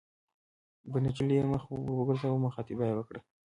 [0.89, 3.19] پر نجلۍ یې مخ ور وګرځاوه او مخاطبه یې کړه.